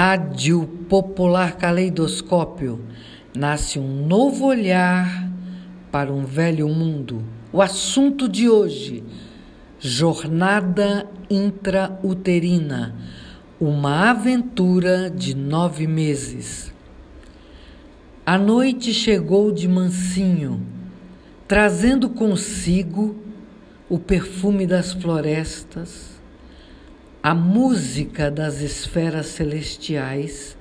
Rádio 0.00 0.64
Popular 0.88 1.56
Caleidoscópio 1.56 2.80
nasce 3.36 3.80
um 3.80 4.06
novo 4.06 4.46
olhar 4.46 5.28
para 5.90 6.12
um 6.12 6.24
velho 6.24 6.68
mundo. 6.68 7.24
O 7.52 7.60
assunto 7.60 8.28
de 8.28 8.48
hoje: 8.48 9.02
Jornada 9.80 11.04
intrauterina, 11.28 12.94
uma 13.60 14.10
aventura 14.10 15.10
de 15.10 15.34
nove 15.34 15.88
meses. 15.88 16.72
A 18.24 18.38
noite 18.38 18.94
chegou 18.94 19.50
de 19.50 19.66
mansinho, 19.66 20.64
trazendo 21.48 22.08
consigo 22.08 23.16
o 23.88 23.98
perfume 23.98 24.64
das 24.64 24.92
florestas 24.92 26.17
a 27.28 27.34
música 27.34 28.30
das 28.30 28.62
esferas 28.62 29.26
celestiais 29.26 30.56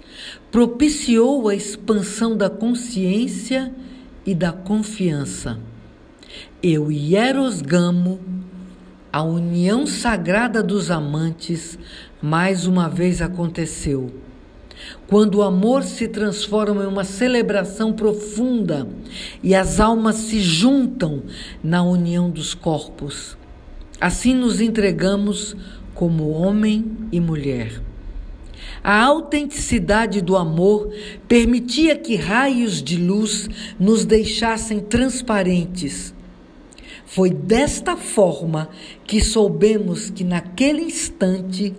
propiciou 0.52 1.48
a 1.48 1.56
expansão 1.56 2.36
da 2.36 2.50
consciência 2.50 3.74
e 4.26 4.36
da 4.36 4.52
confiança. 4.52 5.58
Eu 6.62 6.92
e 6.92 7.16
Eros 7.16 7.62
Gamo, 7.62 8.20
a 9.14 9.24
união 9.24 9.88
sagrada 9.88 10.62
dos 10.62 10.92
amantes, 10.92 11.80
mais 12.22 12.68
uma 12.68 12.90
vez 12.90 13.22
aconteceu. 13.22 14.12
Quando 15.08 15.36
o 15.36 15.44
amor 15.44 15.84
se 15.84 16.06
transforma 16.10 16.84
em 16.84 16.88
uma 16.88 17.06
celebração 17.06 17.94
profunda 17.94 18.86
e 19.42 19.56
as 19.56 19.80
almas 19.80 20.16
se 20.16 20.42
juntam 20.42 21.24
na 21.64 21.82
união 21.82 22.30
dos 22.30 22.54
corpos. 22.54 23.38
Assim 24.02 24.36
nos 24.36 24.60
entregamos 24.60 25.56
como 25.98 26.30
homem 26.30 26.86
e 27.12 27.20
mulher. 27.20 27.82
A 28.84 29.04
autenticidade 29.04 30.22
do 30.22 30.38
amor 30.38 30.94
permitia 31.28 31.98
que 31.98 32.16
raios 32.16 32.84
de 32.84 32.98
luz 32.98 33.50
nos 33.80 34.06
deixassem 34.06 34.80
transparentes. 34.80 36.14
Foi 37.04 37.32
desta 37.32 37.98
forma 37.98 38.70
que 39.06 39.20
soubemos 39.20 40.12
que 40.12 40.24
naquele 40.24 40.84
instante 40.84 41.74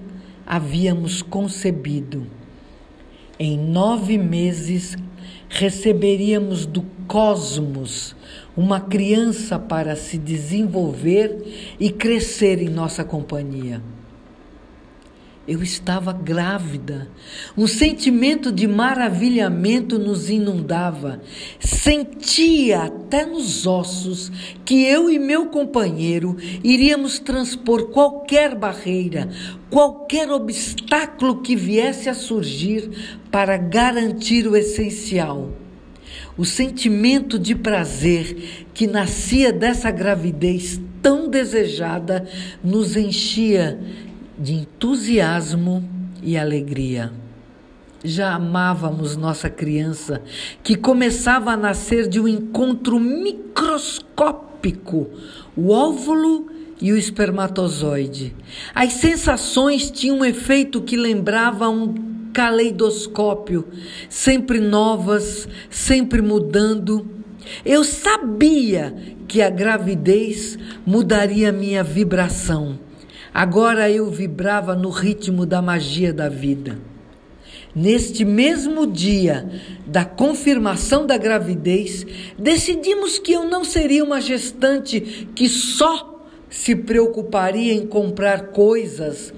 havíamos 0.45 1.23
concebido. 1.23 2.27
Em 3.39 3.57
nove 3.57 4.19
meses 4.19 4.97
receberíamos 5.49 6.67
do 6.67 6.83
cosmos 7.07 8.17
uma 8.57 8.81
criança 8.81 9.61
para 9.61 9.95
se 9.95 10.19
desenvolver 10.19 11.77
e 11.79 11.89
crescer 11.89 12.61
em 12.61 12.69
nossa 12.69 13.05
companhia. 13.05 13.81
Eu 15.49 15.63
estava 15.63 16.13
grávida. 16.13 17.09
Um 17.57 17.67
sentimento 17.67 18.53
de 18.53 18.69
maravilhamento 18.69 19.99
nos 19.99 20.29
inundava. 20.29 21.23
Sentia 21.59 22.83
até 22.83 23.25
nos 23.25 23.67
ossos 23.67 24.31
que 24.63 24.85
eu 24.85 25.09
e 25.09 25.19
meu 25.19 25.47
companheiro 25.47 26.37
iríamos 26.63 27.19
transpor 27.19 27.87
qualquer 27.87 28.55
barreira, 28.55 29.31
qualquer 29.71 30.31
obstáculo 30.31 31.41
que 31.41 31.57
viesse 31.57 32.11
a 32.11 32.15
surgir 32.15 33.17
para 33.31 33.57
garantir 33.57 34.47
o 34.47 34.55
essencial. 34.55 35.51
O 36.37 36.45
sentimento 36.45 37.39
de 37.39 37.55
prazer 37.55 38.67
que 38.75 38.87
nascia 38.87 39.51
dessa 39.51 39.91
gravidez 39.91 40.79
tão 41.01 41.31
desejada 41.31 42.29
nos 42.63 42.97
enchia 42.97 43.79
de 44.39 44.55
entusiasmo 44.55 45.87
e 46.23 46.39
alegria. 46.39 47.13
Já 48.05 48.35
amávamos 48.35 49.17
nossa 49.17 49.51
criança, 49.51 50.23
que 50.63 50.77
começava 50.77 51.51
a 51.51 51.57
nascer 51.57 52.09
de 52.09 52.21
um 52.21 52.29
encontro 52.29 53.01
microscópico, 53.01 55.11
o 55.57 55.71
óvulo 55.71 56.47
e 56.81 56.93
o 56.93 56.97
espermatozoide. 56.97 58.37
As 58.73 58.93
sensações 58.93 59.91
tinham 59.91 60.19
um 60.19 60.25
efeito 60.25 60.81
que 60.81 60.97
lembrava 60.97 61.69
um 61.69 62.31
caleidoscópio, 62.33 63.67
sempre 64.09 64.61
novas, 64.61 65.49
sempre 65.69 66.23
mudando. 66.23 67.05
Eu 67.65 67.83
sabia 67.83 68.95
que 69.27 69.43
a 69.43 69.51
gravidez 69.51 70.57
mudaria 70.87 71.51
minha 71.51 71.83
vibração 71.83 72.79
Agora 73.39 73.89
eu 73.89 74.11
vibrava 74.11 74.75
no 74.75 74.91
ritmo 74.91 75.47
da 75.47 75.63
magia 75.63 76.13
da 76.13 76.29
vida. 76.29 76.77
Neste 77.73 78.25
mesmo 78.25 78.85
dia 78.85 79.49
da 79.87 80.05
confirmação 80.05 81.07
da 81.07 81.17
gravidez, 81.17 82.05
decidimos 82.37 83.17
que 83.17 83.31
eu 83.31 83.45
não 83.45 83.63
seria 83.63 84.03
uma 84.03 84.21
gestante 84.21 85.29
que 85.37 85.49
só 85.49 86.21
se 86.51 86.75
preocuparia 86.75 87.73
em 87.73 87.87
comprar 87.87 88.49
coisas 88.49 89.33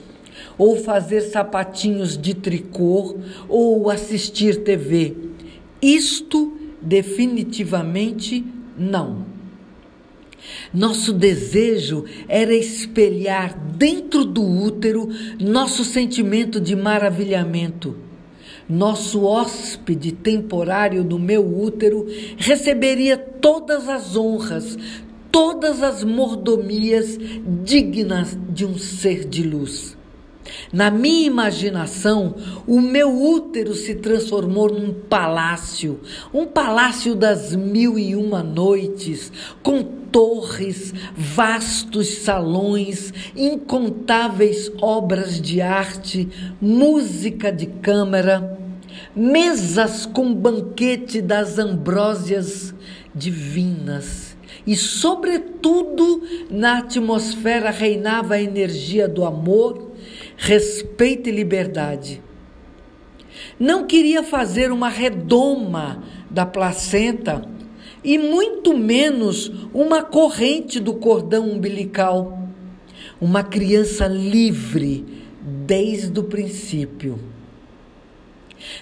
ou 0.56 0.78
fazer 0.78 1.20
sapatinhos 1.20 2.16
de 2.16 2.32
tricô 2.32 3.18
ou 3.50 3.90
assistir 3.90 4.64
TV. 4.64 5.14
Isto 5.82 6.56
definitivamente 6.80 8.42
não. 8.78 9.29
Nosso 10.72 11.12
desejo 11.12 12.04
era 12.28 12.54
espelhar 12.54 13.58
dentro 13.76 14.24
do 14.24 14.42
útero 14.42 15.08
nosso 15.40 15.84
sentimento 15.84 16.60
de 16.60 16.76
maravilhamento. 16.76 17.96
Nosso 18.68 19.24
hóspede 19.24 20.12
temporário 20.12 21.02
no 21.02 21.18
meu 21.18 21.44
útero 21.44 22.06
receberia 22.36 23.18
todas 23.18 23.88
as 23.88 24.14
honras, 24.16 24.78
todas 25.32 25.82
as 25.82 26.04
mordomias 26.04 27.18
dignas 27.64 28.38
de 28.48 28.64
um 28.64 28.78
ser 28.78 29.24
de 29.24 29.42
luz. 29.42 29.96
Na 30.72 30.90
minha 30.90 31.26
imaginação, 31.26 32.34
o 32.66 32.80
meu 32.80 33.10
útero 33.10 33.74
se 33.74 33.94
transformou 33.96 34.72
num 34.72 34.92
palácio, 34.92 36.00
um 36.32 36.46
palácio 36.46 37.14
das 37.14 37.54
mil 37.54 37.98
e 37.98 38.16
uma 38.16 38.42
noites, 38.42 39.32
com 39.62 39.82
torres, 39.82 40.94
vastos 41.16 42.08
salões, 42.18 43.12
incontáveis 43.36 44.70
obras 44.80 45.40
de 45.40 45.60
arte, 45.60 46.28
música 46.60 47.52
de 47.52 47.66
câmara, 47.66 48.58
mesas 49.14 50.06
com 50.06 50.32
banquete 50.34 51.20
das 51.20 51.58
ambrósias 51.58 52.74
divinas. 53.14 54.36
E, 54.66 54.76
sobretudo, 54.76 56.22
na 56.50 56.78
atmosfera 56.78 57.70
reinava 57.70 58.34
a 58.34 58.42
energia 58.42 59.08
do 59.08 59.24
amor 59.24 59.89
respeito 60.40 61.28
e 61.28 61.32
liberdade. 61.32 62.22
Não 63.58 63.86
queria 63.86 64.22
fazer 64.22 64.72
uma 64.72 64.88
redoma 64.88 66.02
da 66.30 66.46
placenta 66.46 67.46
e 68.02 68.16
muito 68.16 68.76
menos 68.76 69.52
uma 69.74 70.02
corrente 70.02 70.80
do 70.80 70.94
cordão 70.94 71.50
umbilical. 71.50 72.48
Uma 73.20 73.44
criança 73.44 74.06
livre 74.06 75.04
desde 75.42 76.18
o 76.18 76.24
princípio. 76.24 77.20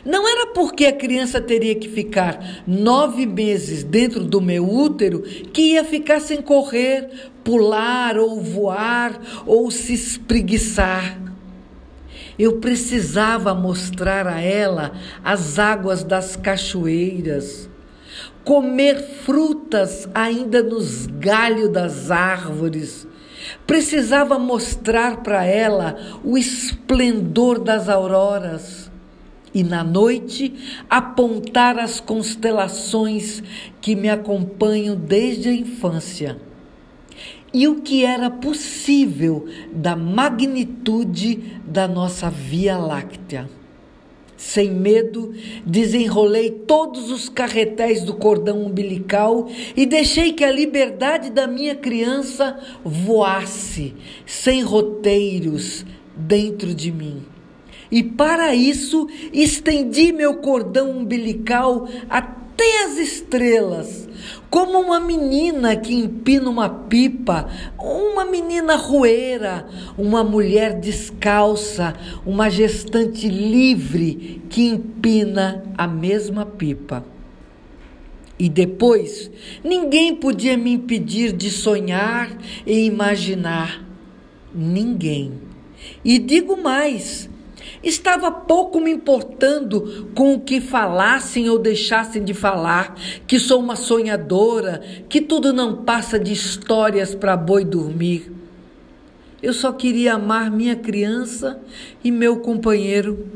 Não 0.04 0.28
era 0.28 0.46
porque 0.52 0.86
a 0.86 0.92
criança 0.92 1.40
teria 1.40 1.74
que 1.74 1.88
ficar 1.88 2.62
nove 2.66 3.26
meses 3.26 3.82
dentro 3.82 4.24
do 4.24 4.40
meu 4.40 4.64
útero 4.64 5.22
que 5.22 5.72
ia 5.72 5.84
ficar 5.84 6.20
sem 6.20 6.40
correr, 6.40 7.08
pular 7.42 8.16
ou 8.16 8.40
voar 8.40 9.20
ou 9.44 9.68
se 9.72 9.92
espreguiçar. 9.92 11.27
Eu 12.38 12.58
precisava 12.58 13.52
mostrar 13.54 14.26
a 14.26 14.40
ela 14.40 14.92
as 15.24 15.58
águas 15.58 16.04
das 16.04 16.36
cachoeiras, 16.36 17.68
comer 18.44 19.02
frutas 19.24 20.08
ainda 20.14 20.62
nos 20.62 21.06
galhos 21.06 21.70
das 21.70 22.10
árvores. 22.10 23.06
Precisava 23.66 24.38
mostrar 24.38 25.22
para 25.22 25.44
ela 25.44 25.96
o 26.22 26.38
esplendor 26.38 27.58
das 27.58 27.88
auroras 27.88 28.90
e 29.52 29.64
na 29.64 29.82
noite 29.82 30.84
apontar 30.88 31.78
as 31.78 31.98
constelações 31.98 33.42
que 33.80 33.96
me 33.96 34.08
acompanham 34.08 34.94
desde 34.94 35.48
a 35.48 35.52
infância 35.52 36.47
e 37.52 37.66
o 37.66 37.80
que 37.80 38.04
era 38.04 38.30
possível 38.30 39.46
da 39.72 39.96
magnitude 39.96 41.60
da 41.64 41.88
nossa 41.88 42.30
Via 42.30 42.76
Láctea. 42.76 43.48
Sem 44.36 44.70
medo, 44.70 45.34
desenrolei 45.66 46.50
todos 46.50 47.10
os 47.10 47.28
carretéis 47.28 48.04
do 48.04 48.14
cordão 48.14 48.62
umbilical 48.62 49.48
e 49.76 49.84
deixei 49.84 50.32
que 50.32 50.44
a 50.44 50.52
liberdade 50.52 51.28
da 51.30 51.48
minha 51.48 51.74
criança 51.74 52.56
voasse, 52.84 53.96
sem 54.24 54.62
roteiros, 54.62 55.84
dentro 56.16 56.72
de 56.72 56.92
mim. 56.92 57.24
E 57.90 58.02
para 58.02 58.54
isso 58.54 59.08
estendi 59.32 60.12
meu 60.12 60.36
cordão 60.36 60.90
umbilical 60.90 61.88
até 62.08 62.84
as 62.84 62.98
estrelas, 62.98 64.08
como 64.50 64.78
uma 64.80 64.98
menina 64.98 65.76
que 65.76 65.94
empina 65.94 66.48
uma 66.48 66.68
pipa, 66.68 67.48
uma 67.78 68.24
menina 68.24 68.76
roeira, 68.76 69.66
uma 69.96 70.24
mulher 70.24 70.78
descalça, 70.80 71.94
uma 72.24 72.48
gestante 72.48 73.28
livre 73.28 74.42
que 74.48 74.66
empina 74.68 75.64
a 75.76 75.86
mesma 75.86 76.46
pipa. 76.46 77.04
E 78.38 78.48
depois, 78.48 79.30
ninguém 79.64 80.14
podia 80.14 80.56
me 80.56 80.72
impedir 80.72 81.32
de 81.32 81.50
sonhar 81.50 82.30
e 82.64 82.86
imaginar. 82.86 83.84
Ninguém. 84.54 85.32
E 86.04 86.18
digo 86.18 86.56
mais, 86.56 87.28
estava 87.82 88.30
pouco 88.30 88.80
me 88.80 88.90
importando 88.90 90.10
com 90.14 90.34
o 90.34 90.40
que 90.40 90.60
falassem 90.60 91.48
ou 91.48 91.58
deixassem 91.58 92.24
de 92.24 92.34
falar, 92.34 92.94
que 93.26 93.38
sou 93.38 93.60
uma 93.60 93.76
sonhadora, 93.76 94.80
que 95.08 95.20
tudo 95.20 95.52
não 95.52 95.84
passa 95.84 96.18
de 96.18 96.32
histórias 96.32 97.14
para 97.14 97.36
boi 97.36 97.64
dormir. 97.64 98.32
Eu 99.42 99.52
só 99.52 99.72
queria 99.72 100.14
amar 100.14 100.50
minha 100.50 100.74
criança 100.74 101.60
e 102.02 102.10
meu 102.10 102.38
companheiro 102.38 103.26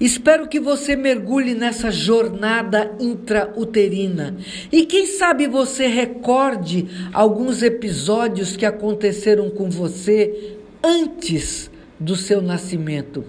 Espero 0.00 0.48
que 0.48 0.60
você 0.60 0.94
mergulhe 0.94 1.54
nessa 1.54 1.90
jornada 1.90 2.94
intrauterina 3.00 4.36
e 4.70 4.86
quem 4.86 5.06
sabe 5.06 5.46
você 5.48 5.86
recorde 5.86 6.86
alguns 7.12 7.62
episódios 7.62 8.56
que 8.56 8.64
aconteceram 8.64 9.50
com 9.50 9.68
você 9.68 10.56
antes 10.82 11.70
do 12.04 12.14
seu 12.14 12.42
nascimento. 12.42 13.24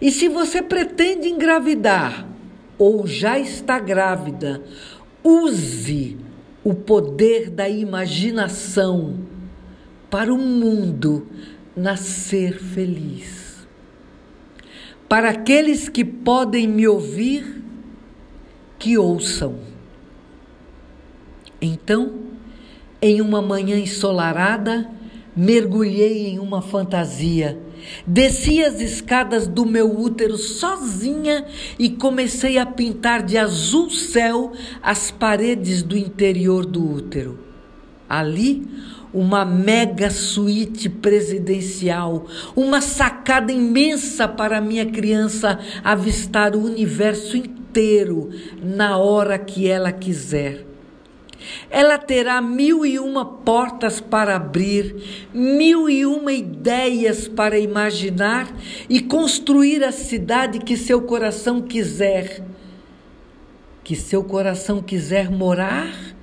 E 0.00 0.10
se 0.10 0.28
você 0.28 0.62
pretende 0.62 1.28
engravidar 1.28 2.28
ou 2.78 3.06
já 3.06 3.38
está 3.38 3.78
grávida, 3.78 4.62
use 5.22 6.16
o 6.62 6.74
poder 6.74 7.50
da 7.50 7.68
imaginação 7.68 9.20
para 10.10 10.32
o 10.32 10.38
mundo 10.38 11.26
nascer 11.76 12.58
feliz. 12.58 13.66
Para 15.08 15.30
aqueles 15.30 15.88
que 15.88 16.04
podem 16.04 16.66
me 16.68 16.86
ouvir, 16.86 17.62
que 18.78 18.96
ouçam. 18.96 19.58
Então, 21.60 22.24
em 23.00 23.20
uma 23.20 23.42
manhã 23.42 23.78
ensolarada, 23.78 24.90
mergulhei 25.36 26.28
em 26.28 26.38
uma 26.38 26.62
fantasia. 26.62 27.58
Desci 28.06 28.62
as 28.62 28.80
escadas 28.80 29.46
do 29.46 29.66
meu 29.66 29.98
útero 29.98 30.36
sozinha 30.36 31.44
e 31.78 31.90
comecei 31.90 32.56
a 32.56 32.64
pintar 32.64 33.22
de 33.22 33.36
azul 33.36 33.90
céu 33.90 34.52
as 34.82 35.10
paredes 35.10 35.82
do 35.82 35.96
interior 35.96 36.64
do 36.64 36.88
útero. 36.88 37.38
Ali, 38.08 38.66
uma 39.12 39.44
mega 39.44 40.10
suíte 40.10 40.88
presidencial, 40.88 42.26
uma 42.56 42.80
sacada 42.80 43.52
imensa 43.52 44.26
para 44.26 44.60
minha 44.60 44.86
criança 44.86 45.58
avistar 45.82 46.56
o 46.56 46.64
universo 46.64 47.36
inteiro 47.36 48.30
na 48.62 48.98
hora 48.98 49.38
que 49.38 49.68
ela 49.68 49.92
quiser. 49.92 50.73
Ela 51.70 51.98
terá 51.98 52.40
mil 52.40 52.84
e 52.84 52.98
uma 52.98 53.24
portas 53.24 54.00
para 54.00 54.36
abrir, 54.36 55.28
mil 55.32 55.88
e 55.88 56.06
uma 56.06 56.32
ideias 56.32 57.28
para 57.28 57.58
imaginar 57.58 58.54
e 58.88 59.00
construir 59.00 59.82
a 59.84 59.92
cidade 59.92 60.58
que 60.60 60.76
seu 60.76 61.02
coração 61.02 61.60
quiser. 61.60 62.44
Que 63.82 63.94
seu 63.94 64.24
coração 64.24 64.82
quiser 64.82 65.30
morar 65.30 66.14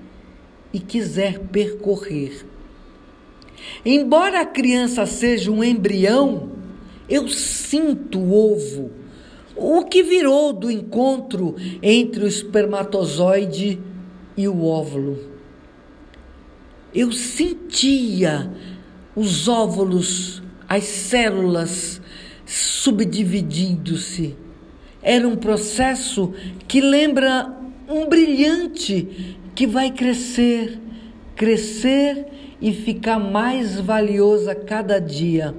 e 0.73 0.79
quiser 0.79 1.39
percorrer. 1.39 2.45
Embora 3.85 4.41
a 4.41 4.45
criança 4.45 5.05
seja 5.05 5.51
um 5.51 5.63
embrião, 5.63 6.51
eu 7.07 7.27
sinto 7.27 8.19
o 8.19 8.53
ovo, 8.53 8.91
o 9.55 9.83
que 9.83 10.01
virou 10.01 10.53
do 10.53 10.71
encontro 10.71 11.55
entre 11.83 12.23
o 12.23 12.27
espermatozoide 12.27 13.77
e 13.77 13.90
o 14.47 14.65
óvulo. 14.65 15.19
Eu 16.93 17.11
sentia 17.11 18.51
os 19.15 19.47
óvulos, 19.47 20.41
as 20.67 20.83
células 20.83 22.01
subdividindo-se. 22.45 24.35
Era 25.01 25.27
um 25.27 25.35
processo 25.35 26.33
que 26.67 26.81
lembra 26.81 27.57
um 27.87 28.07
brilhante 28.07 29.37
que 29.55 29.65
vai 29.65 29.91
crescer, 29.91 30.79
crescer 31.35 32.25
e 32.61 32.73
ficar 32.73 33.19
mais 33.19 33.79
valiosa 33.79 34.53
cada 34.53 34.99
dia. 34.99 35.55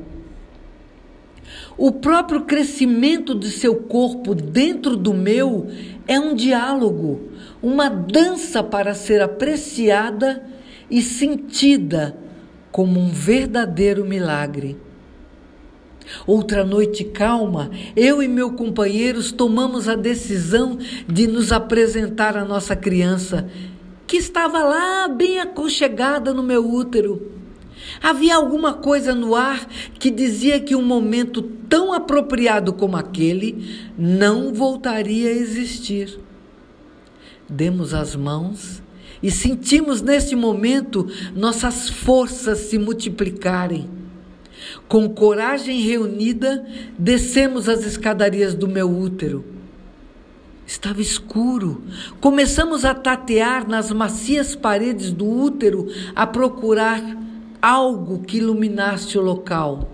O 1.76 1.90
próprio 1.90 2.42
crescimento 2.42 3.34
de 3.34 3.50
seu 3.50 3.74
corpo 3.74 4.34
dentro 4.34 4.96
do 4.96 5.12
meu 5.12 5.68
é 6.06 6.18
um 6.18 6.34
diálogo, 6.34 7.31
uma 7.62 7.88
dança 7.88 8.62
para 8.62 8.92
ser 8.92 9.22
apreciada 9.22 10.44
e 10.90 11.00
sentida 11.00 12.16
como 12.72 12.98
um 12.98 13.08
verdadeiro 13.08 14.04
milagre. 14.04 14.76
Outra 16.26 16.64
noite 16.64 17.04
calma, 17.04 17.70
eu 17.94 18.22
e 18.22 18.26
meu 18.26 18.52
companheiros 18.52 19.30
tomamos 19.30 19.88
a 19.88 19.94
decisão 19.94 20.78
de 21.06 21.26
nos 21.26 21.52
apresentar 21.52 22.36
à 22.36 22.44
nossa 22.44 22.74
criança 22.74 23.48
que 24.06 24.16
estava 24.16 24.62
lá 24.62 25.08
bem 25.08 25.38
aconchegada 25.38 26.34
no 26.34 26.42
meu 26.42 26.68
útero. 26.68 27.30
Havia 28.02 28.36
alguma 28.36 28.74
coisa 28.74 29.14
no 29.14 29.34
ar 29.34 29.66
que 29.98 30.10
dizia 30.10 30.60
que 30.60 30.76
um 30.76 30.82
momento 30.82 31.40
tão 31.42 31.92
apropriado 31.92 32.72
como 32.72 32.96
aquele 32.96 33.88
não 33.96 34.52
voltaria 34.52 35.30
a 35.30 35.32
existir. 35.32 36.21
Demos 37.52 37.92
as 37.92 38.16
mãos 38.16 38.82
e 39.22 39.30
sentimos 39.30 40.00
nesse 40.00 40.34
momento 40.34 41.06
nossas 41.36 41.90
forças 41.90 42.58
se 42.60 42.78
multiplicarem. 42.78 43.90
Com 44.88 45.06
coragem 45.10 45.82
reunida, 45.82 46.66
descemos 46.98 47.68
as 47.68 47.84
escadarias 47.84 48.54
do 48.54 48.66
meu 48.66 48.90
útero. 48.90 49.44
Estava 50.66 51.02
escuro. 51.02 51.82
Começamos 52.22 52.86
a 52.86 52.94
tatear 52.94 53.68
nas 53.68 53.90
macias 53.90 54.56
paredes 54.56 55.12
do 55.12 55.28
útero 55.28 55.88
a 56.16 56.26
procurar 56.26 57.02
algo 57.60 58.20
que 58.20 58.38
iluminasse 58.38 59.18
o 59.18 59.22
local. 59.22 59.92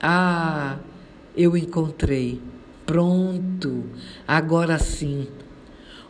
Ah, 0.00 0.76
eu 1.36 1.56
encontrei. 1.56 2.40
Pronto, 2.86 3.86
agora 4.24 4.78
sim. 4.78 5.26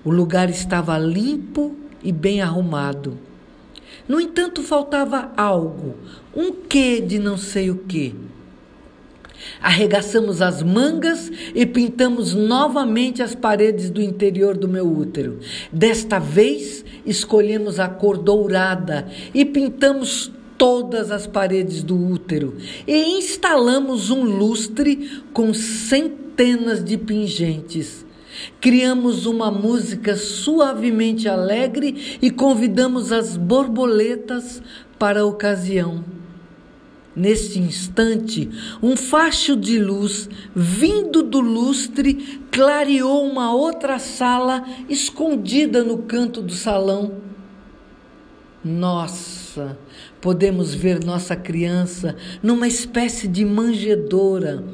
O 0.04 0.10
lugar 0.10 0.50
estava 0.50 0.98
limpo 0.98 1.76
e 2.02 2.10
bem 2.10 2.40
arrumado. 2.40 3.18
No 4.08 4.20
entanto, 4.20 4.62
faltava 4.62 5.30
algo, 5.36 5.94
um 6.34 6.52
quê 6.52 7.00
de 7.00 7.18
não 7.18 7.36
sei 7.36 7.70
o 7.70 7.76
quê. 7.76 8.12
Arregaçamos 9.60 10.40
as 10.40 10.62
mangas 10.62 11.30
e 11.54 11.66
pintamos 11.66 12.34
novamente 12.34 13.22
as 13.22 13.34
paredes 13.34 13.90
do 13.90 14.00
interior 14.00 14.56
do 14.56 14.68
meu 14.68 14.86
útero. 14.86 15.38
Desta 15.72 16.18
vez, 16.18 16.84
escolhemos 17.04 17.78
a 17.78 17.88
cor 17.88 18.18
dourada 18.18 19.08
e 19.34 19.44
pintamos 19.44 20.32
todas 20.58 21.10
as 21.10 21.26
paredes 21.26 21.82
do 21.82 21.96
útero 21.96 22.56
e 22.86 23.18
instalamos 23.18 24.10
um 24.10 24.22
lustre 24.22 25.22
com 25.32 25.52
centenas 25.52 26.84
de 26.84 26.96
pingentes. 26.96 28.04
Criamos 28.60 29.26
uma 29.26 29.50
música 29.50 30.16
suavemente 30.16 31.28
alegre 31.28 32.18
e 32.20 32.30
convidamos 32.30 33.12
as 33.12 33.36
borboletas 33.36 34.62
para 34.98 35.20
a 35.20 35.26
ocasião. 35.26 36.04
Neste 37.14 37.58
instante, 37.58 38.48
um 38.82 38.96
facho 38.96 39.54
de 39.54 39.78
luz 39.78 40.30
vindo 40.56 41.22
do 41.22 41.40
lustre 41.40 42.40
clareou 42.50 43.28
uma 43.28 43.54
outra 43.54 43.98
sala 43.98 44.64
escondida 44.88 45.84
no 45.84 45.98
canto 45.98 46.40
do 46.40 46.54
salão. 46.54 47.20
Nossa, 48.64 49.76
podemos 50.22 50.72
ver 50.72 51.04
nossa 51.04 51.36
criança 51.36 52.16
numa 52.42 52.66
espécie 52.66 53.28
de 53.28 53.44
manjedoura. 53.44 54.64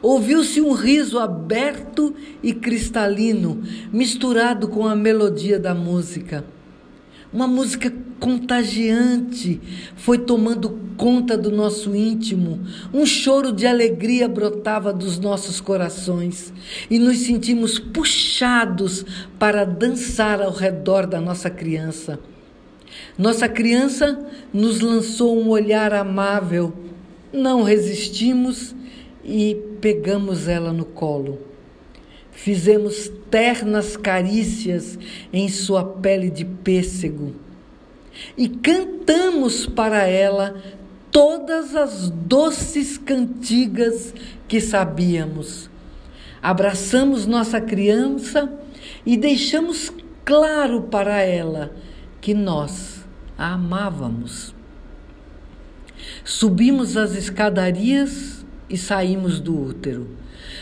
Ouviu-se 0.00 0.60
um 0.60 0.72
riso 0.72 1.18
aberto 1.18 2.14
e 2.42 2.52
cristalino, 2.52 3.62
misturado 3.92 4.68
com 4.68 4.86
a 4.86 4.94
melodia 4.94 5.58
da 5.58 5.74
música. 5.74 6.44
Uma 7.32 7.46
música 7.46 7.92
contagiante 8.18 9.60
foi 9.96 10.18
tomando 10.18 10.88
conta 10.96 11.36
do 11.36 11.50
nosso 11.50 11.94
íntimo. 11.94 12.60
Um 12.92 13.04
choro 13.04 13.52
de 13.52 13.66
alegria 13.66 14.28
brotava 14.28 14.92
dos 14.92 15.18
nossos 15.18 15.60
corações 15.60 16.52
e 16.90 16.98
nos 16.98 17.18
sentimos 17.18 17.78
puxados 17.78 19.04
para 19.38 19.64
dançar 19.64 20.40
ao 20.40 20.52
redor 20.52 21.06
da 21.06 21.20
nossa 21.20 21.50
criança. 21.50 22.18
Nossa 23.16 23.48
criança 23.48 24.18
nos 24.52 24.80
lançou 24.80 25.38
um 25.38 25.48
olhar 25.48 25.92
amável, 25.92 26.72
não 27.32 27.62
resistimos 27.62 28.74
e 29.24 29.56
pegamos 29.80 30.48
ela 30.48 30.72
no 30.72 30.84
colo. 30.84 31.38
Fizemos 32.30 33.10
ternas 33.30 33.96
carícias 33.96 34.98
em 35.32 35.48
sua 35.48 35.84
pele 35.84 36.30
de 36.30 36.44
pêssego 36.44 37.34
e 38.36 38.48
cantamos 38.48 39.66
para 39.66 40.06
ela 40.06 40.60
todas 41.10 41.74
as 41.74 42.10
doces 42.10 42.98
cantigas 42.98 44.14
que 44.46 44.60
sabíamos. 44.60 45.68
Abraçamos 46.40 47.26
nossa 47.26 47.60
criança 47.60 48.52
e 49.04 49.16
deixamos 49.16 49.92
claro 50.24 50.82
para 50.82 51.20
ela 51.22 51.74
que 52.20 52.34
nós 52.34 53.04
a 53.36 53.54
amávamos. 53.54 54.54
Subimos 56.24 56.96
as 56.96 57.16
escadarias 57.16 58.37
e 58.68 58.76
saímos 58.76 59.40
do 59.40 59.58
útero. 59.58 60.08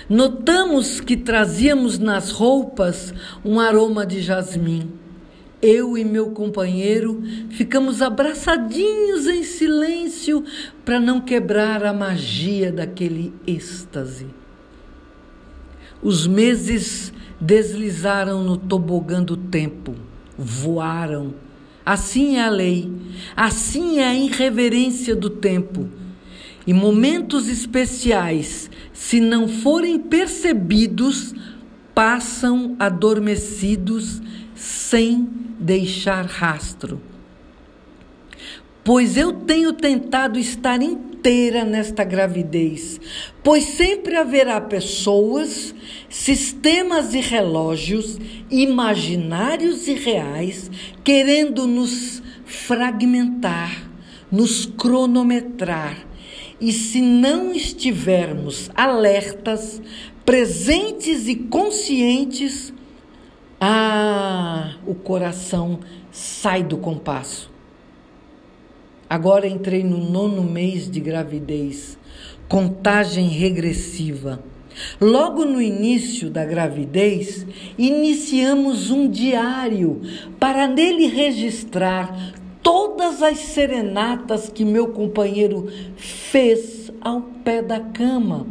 Notamos 0.09 1.01
que 1.01 1.17
trazíamos 1.17 1.99
nas 1.99 2.31
roupas 2.31 3.13
um 3.45 3.59
aroma 3.59 4.07
de 4.07 4.21
jasmim. 4.21 4.91
Eu 5.61 5.97
e 5.97 6.05
meu 6.05 6.31
companheiro 6.31 7.23
ficamos 7.51 8.03
abraçadinhos 8.03 9.27
em 9.27 9.43
silêncio 9.43 10.45
para 10.85 11.01
não 11.01 11.21
quebrar 11.21 11.85
a 11.85 11.93
magia 11.93 12.71
daquele 12.71 13.33
êxtase. 13.47 14.27
Os 16.03 16.27
meses 16.27 17.13
deslizaram 17.41 18.45
no 18.45 18.57
tobogã 18.57 19.23
do 19.23 19.37
tempo, 19.37 19.95
voaram. 20.39 21.35
Assim 21.85 22.37
é 22.37 22.45
a 22.45 22.51
lei, 22.51 22.93
assim 23.35 23.99
é 23.99 24.09
a 24.09 24.15
irreverência 24.15 25.17
do 25.17 25.31
tempo. 25.31 25.89
E 26.67 26.75
momentos 26.75 27.49
especiais 27.49 28.69
se 28.93 29.21
não 29.21 29.47
forem 29.47 29.99
percebidos, 29.99 31.33
passam 31.95 32.75
adormecidos 32.79 34.21
sem 34.55 35.29
deixar 35.61 36.25
rastro. 36.27 37.01
Pois 38.83 39.17
eu 39.17 39.33
tenho 39.33 39.73
tentado 39.73 40.39
estar 40.39 40.83
inteira 40.83 41.65
nesta 41.65 42.05
gravidez, 42.05 43.01
pois 43.43 43.65
sempre 43.65 44.17
haverá 44.17 44.61
pessoas, 44.61 45.75
sistemas 46.09 47.15
e 47.15 47.21
relógios, 47.21 48.19
imaginários 48.51 49.89
e 49.89 49.95
reais, 49.95 50.71
querendo 51.05 51.67
nos 51.67 52.23
fragmentar, 52.45 53.89
nos 54.31 54.67
cronometrar 54.67 56.06
e 56.61 56.73
se 56.73 57.01
não 57.01 57.53
estivermos 57.53 58.71
alertas, 58.75 59.81
presentes 60.25 61.29
e 61.29 61.37
conscientes, 61.37 62.73
ah, 63.61 64.75
o 64.87 64.95
coração 64.95 65.81
sai 66.11 66.63
do 66.63 66.79
compasso. 66.79 67.51
Agora 69.09 69.47
entrei 69.47 69.85
no 69.85 69.99
nono 69.99 70.43
mês 70.43 70.91
de 70.91 70.99
gravidez, 70.99 71.97
contagem 72.49 73.29
regressiva. 73.29 74.43
Logo 75.01 75.45
no 75.45 75.63
início 75.63 76.29
da 76.29 76.45
gravidez, 76.45 77.47
iniciamos 77.79 78.91
um 78.91 79.09
diário 79.09 80.03
para 80.39 80.67
nele 80.67 81.07
registrar 81.07 82.35
todas 83.07 83.23
as 83.23 83.39
serenatas 83.39 84.49
que 84.49 84.65
meu 84.65 84.89
companheiro 84.89 85.71
fez 85.97 86.91
ao 87.01 87.23
pé 87.23 87.63
da 87.63 87.79
cama. 87.79 88.45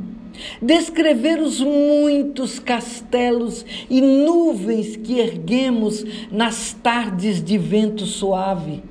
Descrever 0.61 1.41
os 1.41 1.59
muitos 1.59 2.57
castelos 2.57 3.65
e 3.89 3.99
nuvens 3.99 4.95
que 4.95 5.19
erguemos 5.19 6.05
nas 6.31 6.71
tardes 6.71 7.43
de 7.43 7.57
vento 7.57 8.05
suave. 8.05 8.81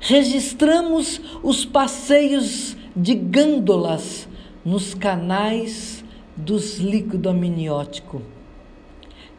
Registramos 0.00 1.20
os 1.42 1.66
passeios 1.66 2.74
de 2.96 3.14
gândolas 3.14 4.26
nos 4.64 4.94
canais 4.94 6.02
dos 6.34 6.78
líquido 6.78 7.28
amniótico. 7.28 8.22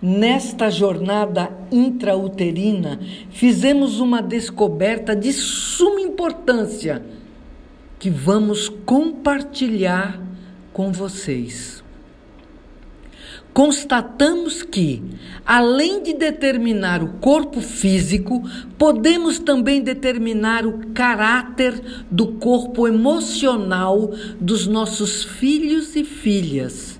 Nesta 0.01 0.71
jornada 0.71 1.55
intrauterina, 1.71 2.99
fizemos 3.29 3.99
uma 3.99 4.19
descoberta 4.19 5.15
de 5.15 5.31
suma 5.31 6.01
importância 6.01 7.05
que 7.99 8.09
vamos 8.09 8.67
compartilhar 8.67 10.19
com 10.73 10.91
vocês. 10.91 11.83
Constatamos 13.53 14.63
que, 14.63 15.03
além 15.45 16.01
de 16.01 16.15
determinar 16.15 17.03
o 17.03 17.19
corpo 17.19 17.61
físico, 17.61 18.41
podemos 18.79 19.37
também 19.37 19.83
determinar 19.83 20.65
o 20.65 20.87
caráter 20.93 22.05
do 22.09 22.27
corpo 22.39 22.87
emocional 22.87 24.09
dos 24.39 24.65
nossos 24.65 25.23
filhos 25.23 25.95
e 25.95 26.03
filhas. 26.03 26.90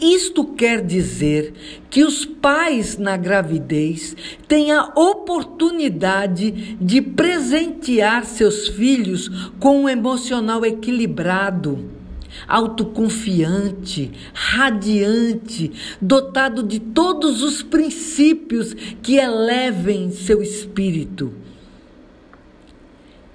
Isto 0.00 0.44
quer 0.44 0.84
dizer 0.84 1.52
que 1.88 2.02
os 2.02 2.24
pais 2.24 2.98
na 2.98 3.16
gravidez 3.16 4.16
têm 4.48 4.72
a 4.72 4.92
oportunidade 4.96 6.76
de 6.80 7.00
presentear 7.00 8.24
seus 8.24 8.68
filhos 8.68 9.28
com 9.60 9.82
um 9.82 9.88
emocional 9.88 10.64
equilibrado, 10.64 11.90
autoconfiante, 12.48 14.10
radiante, 14.32 15.70
dotado 16.00 16.64
de 16.64 16.80
todos 16.80 17.42
os 17.42 17.62
princípios 17.62 18.74
que 19.00 19.16
elevem 19.16 20.10
seu 20.10 20.42
espírito 20.42 21.43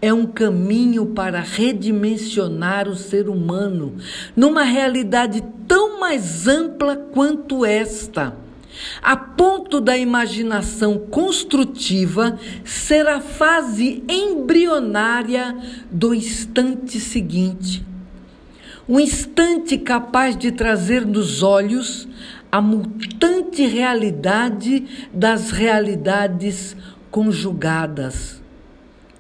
é 0.02 0.14
um 0.14 0.26
caminho 0.26 1.08
para 1.08 1.42
redimensionar 1.42 2.88
o 2.88 2.96
ser 2.96 3.28
humano 3.28 3.98
numa 4.36 4.64
realidade 4.64 5.44
tão 5.68 6.00
mais 6.00 6.48
ampla 6.48 6.96
quanto 6.96 7.66
esta, 7.66 8.36
a 9.02 9.18
ponto 9.18 9.82
da 9.82 9.98
imaginação 9.98 10.98
construtiva 10.98 12.40
ser 12.64 13.08
a 13.08 13.20
fase 13.20 14.04
embrionária 14.08 15.58
do 15.92 16.14
instante 16.14 17.00
seguinte. 17.00 17.86
Um 18.88 19.00
instante 19.00 19.78
capaz 19.78 20.36
de 20.36 20.52
trazer 20.52 21.06
nos 21.06 21.44
olhos 21.44 22.08
a 22.52 22.60
mutante 22.62 23.68
realidade 23.68 25.10
das 25.14 25.52
realidades 25.52 26.76
conjugadas 27.12 28.39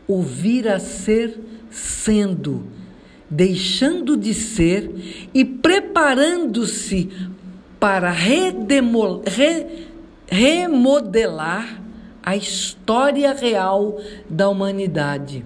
ouvir 0.09 0.67
a 0.67 0.79
ser 0.79 1.39
sendo, 1.69 2.65
deixando 3.29 4.17
de 4.17 4.33
ser 4.33 5.29
e 5.31 5.45
preparando-se 5.45 7.11
para 7.79 8.09
re, 8.09 8.51
remodelar 10.27 11.79
a 12.23 12.35
história 12.35 13.33
real 13.33 14.01
da 14.27 14.49
humanidade. 14.49 15.45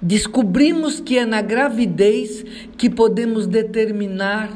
Descobrimos 0.00 1.00
que 1.00 1.18
é 1.18 1.26
na 1.26 1.42
gravidez 1.42 2.44
que 2.76 2.88
podemos 2.88 3.48
determinar 3.48 4.48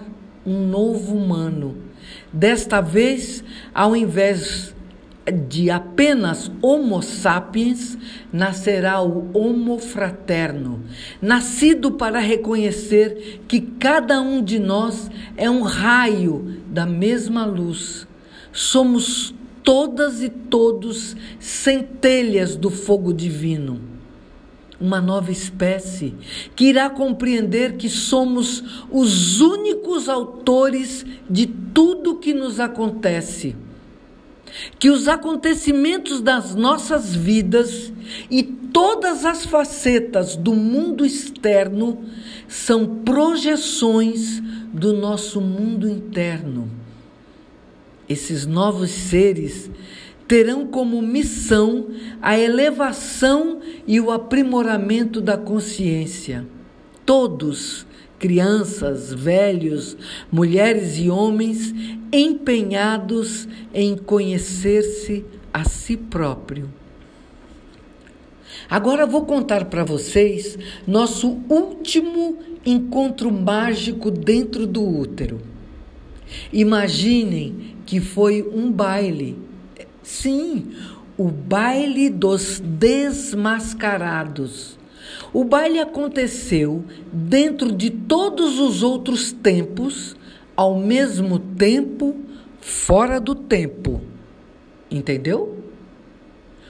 um 0.47 0.65
novo 0.69 1.17
humano. 1.17 1.77
Desta 2.33 2.81
vez, 2.81 3.43
ao 3.75 3.97
invés 3.97 4.73
de 5.31 5.71
apenas 5.71 6.51
Homo 6.61 7.01
sapiens 7.01 7.97
nascerá 8.33 9.01
o 9.01 9.31
Homo 9.33 9.79
fraterno, 9.79 10.83
nascido 11.21 11.93
para 11.93 12.19
reconhecer 12.19 13.43
que 13.47 13.61
cada 13.61 14.21
um 14.21 14.43
de 14.43 14.59
nós 14.59 15.11
é 15.37 15.49
um 15.49 15.63
raio 15.63 16.61
da 16.69 16.85
mesma 16.85 17.45
luz. 17.45 18.07
Somos 18.53 19.33
todas 19.63 20.23
e 20.23 20.29
todos 20.29 21.17
centelhas 21.39 22.57
do 22.57 22.71
fogo 22.71 23.13
divino. 23.13 23.81
Uma 24.81 25.01
nova 25.01 25.31
espécie 25.31 26.17
que 26.57 26.65
irá 26.65 26.91
compreender 26.91 27.77
que 27.77 27.89
somos 27.89 28.85
os 28.91 29.41
únicos 29.41 30.09
autores 30.09 31.07
de 31.31 31.47
tudo 31.47 32.17
que 32.17 32.35
nos 32.35 32.59
acontece 32.59 33.55
que 34.79 34.91
os 34.91 35.09
acontecimentos 35.09 36.21
das 36.21 36.55
nossas 36.55 37.15
vidas 37.15 37.93
e 38.31 38.43
todas 38.43 39.25
as 39.25 39.45
facetas 39.45 40.37
do 40.37 40.55
mundo 40.55 41.05
externo 41.05 42.05
são 42.49 43.03
projeções 43.05 44.43
do 44.73 44.93
nosso 44.93 45.41
mundo 45.41 45.89
interno. 45.89 46.71
Esses 48.09 48.47
novos 48.47 48.91
seres 48.91 49.71
terão 50.29 50.67
como 50.67 51.01
missão 51.03 51.89
a 52.21 52.39
elevação 52.39 53.61
e 53.87 54.01
o 54.01 54.11
aprimoramento 54.11 55.21
da 55.21 55.37
consciência. 55.37 56.47
Todos, 57.05 57.87
crianças, 58.23 59.13
velhos, 59.13 59.95
mulheres 60.31 60.97
e 60.97 61.11
homens, 61.11 61.75
empenhados 62.13 63.49
em 63.75 63.97
conhecer-se 63.97 65.25
a 65.53 65.65
si 65.65 65.97
próprio. 65.97 66.71
Agora 68.71 69.05
vou 69.05 69.27
contar 69.27 69.65
para 69.65 69.83
vocês 69.83 70.57
nosso 70.87 71.41
último 71.49 72.39
encontro 72.65 73.33
mágico 73.33 74.09
dentro 74.09 74.69
do 74.69 74.89
útero. 74.89 75.41
Imaginem 76.53 77.75
que 77.85 77.99
foi 77.99 78.41
um 78.41 78.71
baile. 78.71 79.37
Sim, 80.01 80.71
o 81.19 81.29
baile 81.29 82.09
dos 82.09 82.61
desmascarados. 82.61 84.81
O 85.33 85.45
baile 85.45 85.79
aconteceu 85.79 86.85
dentro 87.11 87.73
de 87.73 87.91
todos 87.91 88.59
os 88.59 88.83
outros 88.83 89.33
tempos, 89.33 90.15
ao 90.55 90.79
mesmo 90.79 91.39
tempo, 91.39 92.15
fora 92.61 93.19
do 93.19 93.35
tempo. 93.35 94.03
Entendeu? 94.91 95.59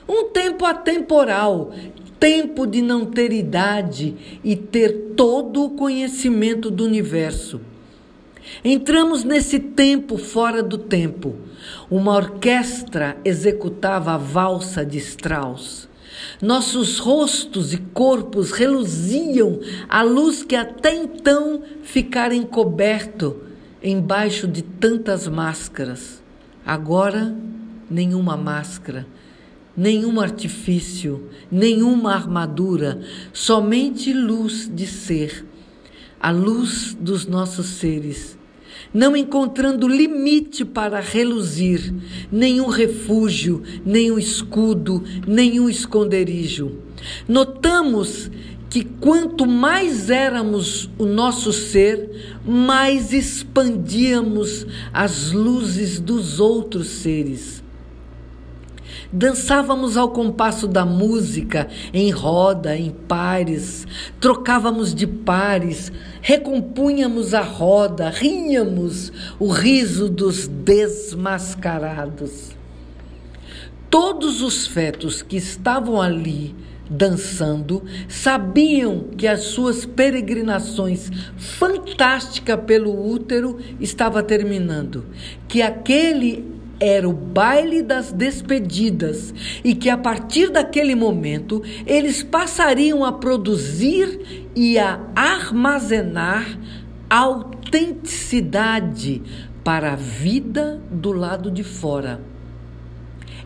Um 0.08 0.28
tempo 0.30 0.64
atemporal, 0.64 1.72
tempo 2.20 2.66
de 2.66 2.80
não 2.80 3.04
ter 3.04 3.32
idade 3.32 4.38
e 4.44 4.54
ter 4.54 5.14
todo 5.16 5.64
o 5.64 5.70
conhecimento 5.70 6.70
do 6.70 6.84
universo. 6.84 7.60
Entramos 8.64 9.24
nesse 9.24 9.58
tempo 9.58 10.16
fora 10.16 10.62
do 10.62 10.78
tempo. 10.78 11.36
Uma 11.90 12.14
orquestra 12.14 13.16
executava 13.24 14.12
a 14.12 14.16
valsa 14.16 14.84
de 14.84 14.98
Strauss. 14.98 15.88
Nossos 16.40 16.98
rostos 16.98 17.72
e 17.72 17.78
corpos 17.78 18.52
reluziam 18.52 19.60
à 19.88 20.02
luz 20.02 20.42
que 20.42 20.56
até 20.56 20.94
então 20.94 21.62
ficara 21.82 22.34
encoberto 22.34 23.42
embaixo 23.82 24.46
de 24.46 24.62
tantas 24.62 25.26
máscaras. 25.26 26.22
Agora, 26.64 27.34
nenhuma 27.90 28.36
máscara, 28.36 29.06
nenhum 29.76 30.20
artifício, 30.20 31.28
nenhuma 31.50 32.14
armadura, 32.14 33.00
somente 33.32 34.12
luz 34.12 34.70
de 34.72 34.86
ser, 34.86 35.44
a 36.20 36.30
luz 36.30 36.96
dos 37.00 37.26
nossos 37.26 37.66
seres 37.66 38.36
não 38.92 39.16
encontrando 39.16 39.88
limite 39.88 40.64
para 40.64 41.00
reluzir, 41.00 41.92
nenhum 42.30 42.68
refúgio, 42.68 43.62
nenhum 43.84 44.18
escudo, 44.18 45.02
nenhum 45.26 45.68
esconderijo. 45.68 46.72
Notamos 47.28 48.30
que 48.68 48.84
quanto 48.84 49.46
mais 49.46 50.08
éramos 50.08 50.88
o 50.98 51.04
nosso 51.04 51.52
ser, 51.52 52.38
mais 52.46 53.12
expandíamos 53.12 54.66
as 54.92 55.30
luzes 55.30 56.00
dos 56.00 56.40
outros 56.40 56.86
seres. 56.86 57.61
Dançávamos 59.12 59.98
ao 59.98 60.08
compasso 60.08 60.66
da 60.66 60.86
música, 60.86 61.68
em 61.92 62.10
roda, 62.10 62.74
em 62.74 62.90
pares, 62.90 63.86
trocávamos 64.18 64.94
de 64.94 65.06
pares, 65.06 65.92
recompunhamos 66.22 67.34
a 67.34 67.42
roda, 67.42 68.08
ríamos 68.08 69.12
o 69.38 69.48
riso 69.48 70.08
dos 70.08 70.48
desmascarados. 70.48 72.52
Todos 73.90 74.40
os 74.40 74.66
fetos 74.66 75.20
que 75.20 75.36
estavam 75.36 76.00
ali 76.00 76.56
dançando 76.88 77.82
sabiam 78.08 79.08
que 79.16 79.28
as 79.28 79.40
suas 79.40 79.84
peregrinações 79.84 81.10
fantásticas 81.36 82.60
pelo 82.66 83.10
útero 83.10 83.58
estava 83.78 84.22
terminando, 84.22 85.04
que 85.46 85.60
aquele 85.60 86.61
era 86.80 87.08
o 87.08 87.12
baile 87.12 87.82
das 87.82 88.12
despedidas 88.12 89.32
e 89.62 89.74
que 89.74 89.88
a 89.88 89.96
partir 89.96 90.50
daquele 90.50 90.94
momento 90.94 91.62
eles 91.86 92.22
passariam 92.22 93.04
a 93.04 93.12
produzir 93.12 94.48
e 94.54 94.78
a 94.78 95.00
armazenar 95.14 96.58
autenticidade 97.08 99.22
para 99.62 99.92
a 99.92 99.96
vida 99.96 100.82
do 100.90 101.12
lado 101.12 101.50
de 101.50 101.62
fora. 101.62 102.31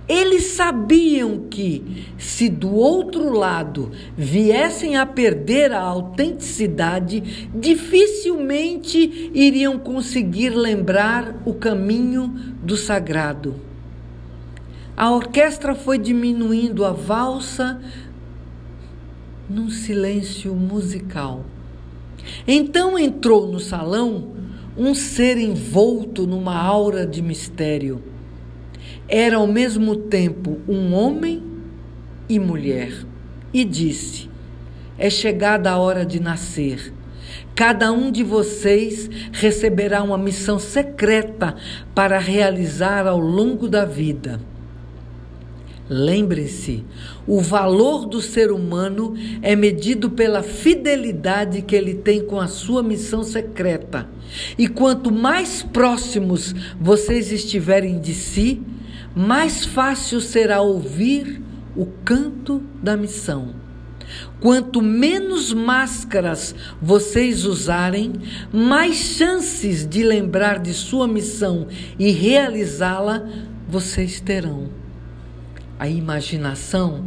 Eles 0.09 0.53
sabiam 0.53 1.47
que, 1.51 2.07
se 2.17 2.49
do 2.49 2.73
outro 2.73 3.33
lado 3.33 3.91
viessem 4.17 4.97
a 4.97 5.05
perder 5.05 5.73
a 5.73 5.81
autenticidade, 5.81 7.49
dificilmente 7.53 9.31
iriam 9.35 9.77
conseguir 9.79 10.51
lembrar 10.51 11.43
o 11.45 11.53
caminho 11.53 12.29
do 12.63 12.77
sagrado. 12.77 13.57
A 14.97 15.11
orquestra 15.11 15.75
foi 15.75 15.99
diminuindo 15.99 16.85
a 16.85 16.93
valsa 16.93 17.81
num 19.51 19.69
silêncio 19.69 20.55
musical. 20.55 21.45
Então 22.47 22.97
entrou 22.97 23.49
no 23.49 23.59
salão 23.59 24.35
um 24.77 24.95
ser 24.95 25.37
envolto 25.37 26.27
numa 26.29 26.57
aura 26.57 27.05
de 27.05 27.21
mistério 27.21 28.16
era 29.09 29.37
ao 29.37 29.47
mesmo 29.47 29.97
tempo 29.97 30.59
um 30.69 30.93
homem 30.95 31.43
e 32.29 32.39
mulher, 32.39 32.93
e 33.53 33.65
disse: 33.65 34.29
É 34.99 35.09
chegada 35.09 35.71
a 35.71 35.79
hora 35.79 36.05
de 36.05 36.21
nascer. 36.21 36.93
Cada 37.55 37.91
um 37.91 38.11
de 38.11 38.23
vocês 38.23 39.09
receberá 39.33 40.03
uma 40.03 40.19
missão 40.19 40.59
secreta 40.59 41.57
para 41.95 42.19
realizar 42.19 43.07
ao 43.07 43.19
longo 43.19 43.69
da 43.69 43.85
vida. 43.85 44.41
Lembre-se, 45.89 46.85
o 47.27 47.41
valor 47.41 48.07
do 48.07 48.21
ser 48.21 48.51
humano 48.51 49.15
é 49.41 49.55
medido 49.55 50.11
pela 50.11 50.43
fidelidade 50.43 51.63
que 51.63 51.77
ele 51.77 51.95
tem 51.95 52.25
com 52.25 52.41
a 52.41 52.49
sua 52.49 52.83
missão 52.83 53.23
secreta. 53.23 54.09
E 54.59 54.67
quanto 54.67 55.13
mais 55.13 55.63
próximos 55.63 56.53
vocês 56.81 57.31
estiverem 57.31 58.01
de 58.01 58.15
si, 58.15 58.61
mais 59.15 59.65
fácil 59.65 60.21
será 60.21 60.61
ouvir 60.61 61.43
o 61.77 61.87
canto 62.05 62.63
da 62.83 62.97
missão. 62.97 63.55
Quanto 64.41 64.81
menos 64.81 65.53
máscaras 65.53 66.55
vocês 66.81 67.45
usarem, 67.45 68.13
mais 68.53 68.97
chances 68.97 69.87
de 69.87 70.03
lembrar 70.03 70.59
de 70.59 70.73
sua 70.73 71.09
missão 71.09 71.67
e 71.99 72.11
realizá-la 72.11 73.27
vocês 73.69 74.21
terão. 74.21 74.69
A 75.79 75.89
imaginação 75.89 77.05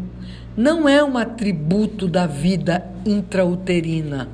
não 0.57 0.89
é 0.89 1.03
um 1.03 1.17
atributo 1.17 2.07
da 2.07 2.27
vida 2.27 2.85
intrauterina. 3.05 4.27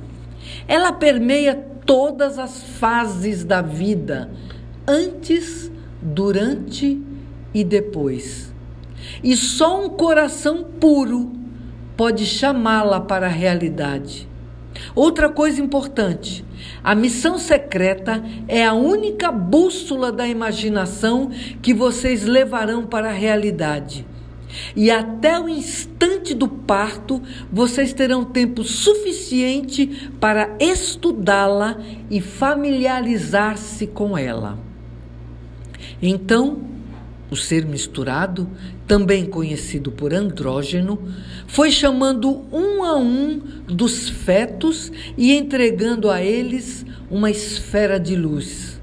Ela 0.66 0.92
permeia 0.92 1.54
todas 1.54 2.38
as 2.38 2.62
fases 2.62 3.44
da 3.44 3.62
vida, 3.62 4.28
antes, 4.88 5.70
durante 6.02 6.86
e 6.86 7.15
e 7.56 7.64
depois. 7.64 8.52
E 9.24 9.34
só 9.34 9.82
um 9.82 9.88
coração 9.88 10.62
puro 10.78 11.32
pode 11.96 12.26
chamá-la 12.26 13.00
para 13.00 13.24
a 13.24 13.30
realidade. 13.30 14.28
Outra 14.94 15.30
coisa 15.30 15.62
importante: 15.62 16.44
a 16.84 16.94
missão 16.94 17.38
secreta 17.38 18.22
é 18.46 18.62
a 18.62 18.74
única 18.74 19.32
bússola 19.32 20.12
da 20.12 20.28
imaginação 20.28 21.30
que 21.62 21.72
vocês 21.72 22.24
levarão 22.24 22.84
para 22.84 23.08
a 23.08 23.14
realidade. 23.14 24.06
E 24.74 24.90
até 24.90 25.40
o 25.40 25.48
instante 25.48 26.34
do 26.34 26.46
parto, 26.46 27.22
vocês 27.50 27.94
terão 27.94 28.22
tempo 28.22 28.64
suficiente 28.64 30.10
para 30.20 30.54
estudá-la 30.60 31.78
e 32.10 32.20
familiarizar-se 32.20 33.86
com 33.86 34.16
ela. 34.16 34.58
Então, 36.02 36.75
o 37.30 37.36
ser 37.36 37.64
misturado, 37.64 38.48
também 38.86 39.26
conhecido 39.26 39.90
por 39.90 40.14
andrógeno, 40.14 40.98
foi 41.46 41.70
chamando 41.70 42.44
um 42.52 42.84
a 42.84 42.96
um 42.96 43.40
dos 43.66 44.08
fetos 44.08 44.92
e 45.16 45.32
entregando 45.32 46.10
a 46.10 46.22
eles 46.22 46.84
uma 47.10 47.30
esfera 47.30 47.98
de 47.98 48.14
luz. 48.14 48.80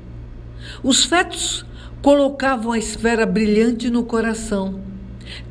Os 0.83 1.05
fetos 1.05 1.65
colocavam 2.01 2.73
a 2.73 2.77
esfera 2.77 3.25
brilhante 3.25 3.89
no 3.89 4.03
coração. 4.03 4.81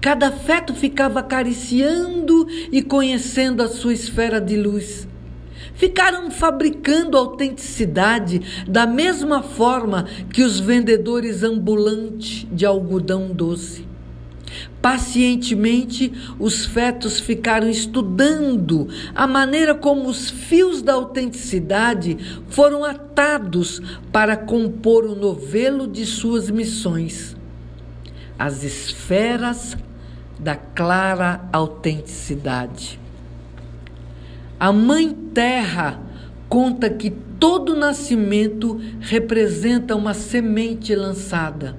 Cada 0.00 0.30
feto 0.30 0.74
ficava 0.74 1.20
acariciando 1.20 2.46
e 2.70 2.82
conhecendo 2.82 3.62
a 3.62 3.68
sua 3.68 3.94
esfera 3.94 4.40
de 4.40 4.56
luz. 4.56 5.08
Ficaram 5.74 6.30
fabricando 6.30 7.16
autenticidade 7.16 8.64
da 8.68 8.86
mesma 8.86 9.42
forma 9.42 10.06
que 10.32 10.42
os 10.42 10.60
vendedores 10.60 11.42
ambulantes 11.42 12.46
de 12.52 12.64
algodão 12.64 13.28
doce. 13.28 13.92
Pacientemente, 14.80 16.12
os 16.38 16.66
fetos 16.66 17.20
ficaram 17.20 17.70
estudando 17.70 18.88
a 19.14 19.26
maneira 19.26 19.74
como 19.74 20.08
os 20.08 20.28
fios 20.28 20.82
da 20.82 20.94
autenticidade 20.94 22.18
foram 22.48 22.84
atados 22.84 23.80
para 24.10 24.36
compor 24.36 25.04
o 25.04 25.14
novelo 25.14 25.86
de 25.86 26.04
suas 26.04 26.50
missões. 26.50 27.36
As 28.38 28.64
esferas 28.64 29.76
da 30.38 30.56
clara 30.56 31.48
autenticidade. 31.52 33.01
A 34.62 34.70
Mãe 34.70 35.12
Terra 35.34 36.00
conta 36.48 36.88
que 36.88 37.10
todo 37.10 37.74
nascimento 37.74 38.80
representa 39.00 39.96
uma 39.96 40.14
semente 40.14 40.94
lançada 40.94 41.76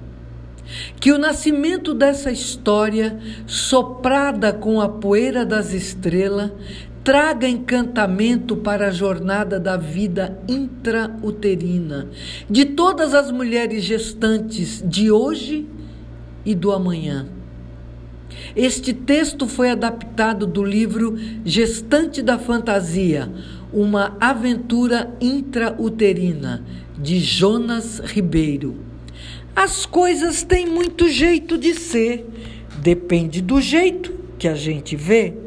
que 1.00 1.10
o 1.10 1.16
nascimento 1.16 1.94
dessa 1.94 2.30
história, 2.30 3.18
soprada 3.46 4.52
com 4.52 4.82
a 4.82 4.88
poeira 4.88 5.46
das 5.46 5.72
estrelas, 5.72 6.50
traga 7.02 7.48
encantamento 7.48 8.54
para 8.54 8.88
a 8.88 8.90
jornada 8.90 9.58
da 9.58 9.78
vida 9.78 10.38
intrauterina 10.46 12.08
de 12.50 12.66
todas 12.66 13.14
as 13.14 13.30
mulheres 13.30 13.82
gestantes 13.82 14.84
de 14.86 15.10
hoje 15.10 15.66
e 16.44 16.54
do 16.54 16.70
amanhã. 16.70 17.26
Este 18.56 18.92
texto 18.92 19.48
foi 19.48 19.70
adaptado 19.70 20.46
do 20.46 20.62
livro 20.62 21.18
Gestante 21.44 22.22
da 22.22 22.38
Fantasia, 22.38 23.30
uma 23.72 24.16
aventura 24.20 25.14
intrauterina, 25.20 26.64
de 26.96 27.18
Jonas 27.18 27.98
Ribeiro. 27.98 28.76
As 29.54 29.86
coisas 29.86 30.42
têm 30.42 30.66
muito 30.66 31.08
jeito 31.08 31.58
de 31.58 31.74
ser, 31.74 32.26
depende 32.80 33.40
do 33.40 33.60
jeito 33.60 34.14
que 34.38 34.48
a 34.48 34.54
gente 34.54 34.96
vê. 34.96 35.43